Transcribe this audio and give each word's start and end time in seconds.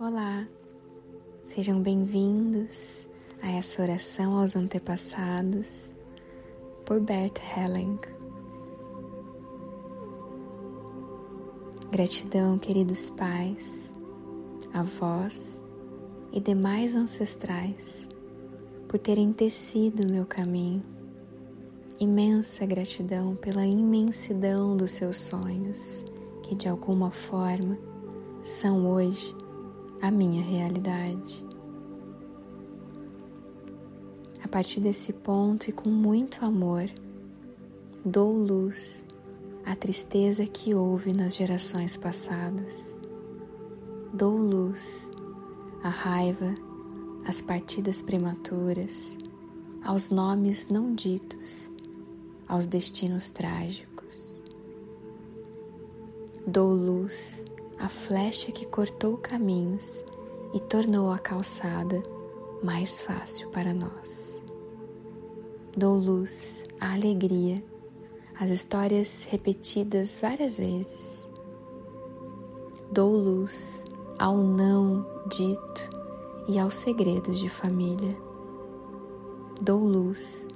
Olá, 0.00 0.48
sejam 1.44 1.80
bem-vindos 1.80 3.08
a 3.40 3.52
essa 3.52 3.82
oração 3.82 4.36
aos 4.36 4.56
antepassados 4.56 5.94
por 6.84 6.98
Bert 6.98 7.38
Helling. 7.38 8.00
Gratidão, 11.92 12.58
queridos 12.58 13.10
pais, 13.10 13.94
avós 14.72 15.64
e 16.32 16.40
demais 16.40 16.96
ancestrais 16.96 18.08
por 18.88 18.98
terem 18.98 19.32
tecido 19.32 20.10
meu 20.10 20.26
caminho. 20.26 20.82
Imensa 22.00 22.66
gratidão 22.66 23.36
pela 23.36 23.64
imensidão 23.64 24.76
dos 24.76 24.90
seus 24.92 25.18
sonhos, 25.18 26.04
que 26.42 26.56
de 26.56 26.68
alguma 26.68 27.12
forma 27.12 27.78
são 28.42 28.90
hoje 28.90 29.41
a 30.02 30.10
minha 30.10 30.42
realidade. 30.42 31.46
A 34.42 34.48
partir 34.48 34.80
desse 34.80 35.12
ponto 35.12 35.70
e 35.70 35.72
com 35.72 35.88
muito 35.88 36.44
amor, 36.44 36.86
dou 38.04 38.36
luz 38.36 39.06
à 39.64 39.76
tristeza 39.76 40.44
que 40.44 40.74
houve 40.74 41.12
nas 41.12 41.36
gerações 41.36 41.96
passadas. 41.96 42.98
Dou 44.12 44.36
luz 44.36 45.08
à 45.84 45.88
raiva, 45.88 46.52
às 47.24 47.40
partidas 47.40 48.02
prematuras, 48.02 49.16
aos 49.84 50.10
nomes 50.10 50.66
não 50.66 50.96
ditos, 50.96 51.70
aos 52.48 52.66
destinos 52.66 53.30
trágicos. 53.30 54.42
Dou 56.44 56.74
luz 56.74 57.44
a 57.82 57.88
flecha 57.88 58.52
que 58.52 58.64
cortou 58.64 59.16
caminhos 59.16 60.06
e 60.54 60.60
tornou 60.60 61.10
a 61.10 61.18
calçada 61.18 62.00
mais 62.62 63.00
fácil 63.00 63.50
para 63.50 63.74
nós. 63.74 64.40
Dou 65.76 65.96
luz 65.96 66.64
à 66.80 66.92
alegria, 66.92 67.60
às 68.38 68.52
histórias 68.52 69.24
repetidas 69.24 70.16
várias 70.22 70.58
vezes. 70.58 71.28
Dou 72.92 73.16
luz 73.16 73.84
ao 74.16 74.36
não 74.36 75.04
dito 75.28 75.90
e 76.46 76.60
aos 76.60 76.76
segredos 76.76 77.36
de 77.40 77.48
família. 77.48 78.16
Dou 79.60 79.80
luz 79.80 80.46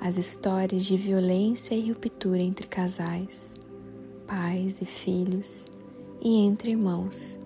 às 0.00 0.16
histórias 0.16 0.84
de 0.84 0.96
violência 0.96 1.74
e 1.74 1.90
ruptura 1.90 2.40
entre 2.40 2.68
casais, 2.68 3.56
pais 4.28 4.80
e 4.80 4.86
filhos 4.86 5.66
e 6.20 6.36
entre 6.38 6.70
irmãos, 6.70 7.38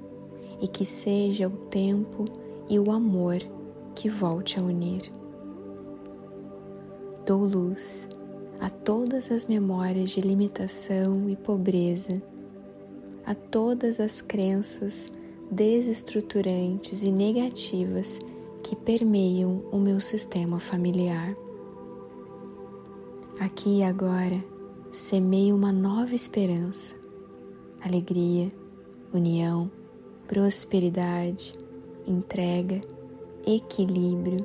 e 0.61 0.69
que 0.69 0.85
seja 0.85 1.49
o 1.49 1.57
tempo 1.69 2.25
e 2.69 2.79
o 2.79 2.91
amor 2.91 3.39
que 3.95 4.09
volte 4.09 4.59
a 4.59 4.63
unir. 4.63 5.11
Dou 7.27 7.45
luz 7.45 8.09
a 8.61 8.71
todas 8.71 9.31
as 9.31 9.47
memórias 9.47 10.11
de 10.11 10.21
limitação 10.21 11.29
e 11.29 11.37
pobreza, 11.37 12.23
a 13.27 13.35
todas 13.35 14.01
as 14.01 14.21
crenças 14.21 15.11
desestruturantes 15.51 17.03
e 17.03 17.11
negativas 17.11 18.19
que 18.63 18.75
permeiam 18.75 19.63
o 19.71 19.79
meu 19.79 20.01
sistema 20.01 20.59
familiar. 20.59 21.29
Aqui 23.39 23.79
e 23.79 23.83
agora 23.83 24.43
semeio 24.93 25.57
uma 25.57 25.73
nova 25.73 26.15
esperança, 26.15 26.95
alegria, 27.81 28.53
união, 29.13 29.71
prosperidade, 30.27 31.55
entrega, 32.07 32.81
equilíbrio, 33.47 34.45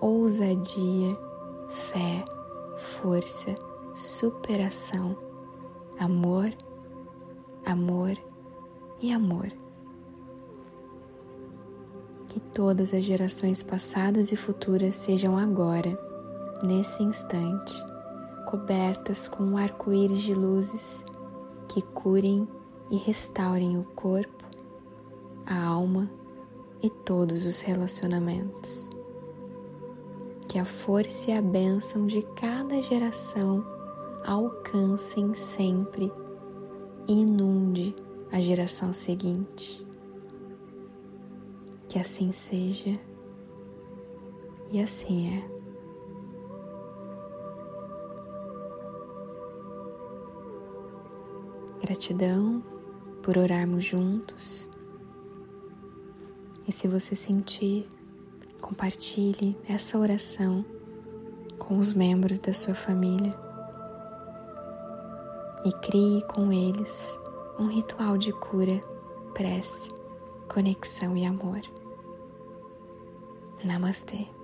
ousadia, 0.00 1.16
fé, 1.68 2.24
força, 2.76 3.54
superação, 3.94 5.16
amor, 5.98 6.50
amor 7.64 8.16
e 9.00 9.12
amor. 9.12 9.52
Que 12.28 12.40
todas 12.40 12.94
as 12.94 13.02
gerações 13.04 13.62
passadas 13.62 14.32
e 14.32 14.36
futuras 14.36 14.94
sejam 14.94 15.36
agora, 15.36 15.98
nesse 16.62 17.02
instante, 17.02 17.74
cobertas 18.46 19.28
com 19.28 19.44
um 19.44 19.56
arco-íris 19.56 20.22
de 20.22 20.34
luzes 20.34 21.04
que 21.68 21.82
curem 21.82 22.48
e 22.90 22.96
restaurem 22.96 23.78
o 23.78 23.84
corpo, 23.84 24.44
a 25.46 25.64
alma 25.64 26.10
e 26.82 26.90
todos 26.90 27.46
os 27.46 27.60
relacionamentos. 27.60 28.90
Que 30.48 30.58
a 30.58 30.64
força 30.64 31.30
e 31.30 31.34
a 31.36 31.40
bênção 31.40 32.06
de 32.06 32.22
cada 32.34 32.80
geração 32.80 33.64
alcancem 34.24 35.32
sempre 35.34 36.12
e 37.06 37.12
inunde 37.12 37.94
a 38.32 38.40
geração 38.40 38.92
seguinte. 38.92 39.86
Que 41.88 41.98
assim 41.98 42.32
seja 42.32 42.98
e 44.70 44.80
assim 44.80 45.36
é. 45.36 45.60
Gratidão 51.80 52.62
por 53.30 53.38
orarmos 53.38 53.84
juntos. 53.84 54.68
E 56.66 56.72
se 56.72 56.88
você 56.88 57.14
sentir, 57.14 57.88
compartilhe 58.60 59.56
essa 59.68 59.96
oração 59.96 60.64
com 61.56 61.78
os 61.78 61.92
membros 61.92 62.40
da 62.40 62.52
sua 62.52 62.74
família 62.74 63.30
e 65.64 65.70
crie 65.74 66.22
com 66.22 66.52
eles 66.52 67.16
um 67.56 67.68
ritual 67.68 68.18
de 68.18 68.32
cura, 68.32 68.80
prece, 69.32 69.92
conexão 70.52 71.16
e 71.16 71.24
amor. 71.24 71.60
Namastê. 73.64 74.39